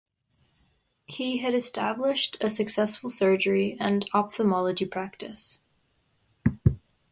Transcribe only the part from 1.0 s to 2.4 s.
He had established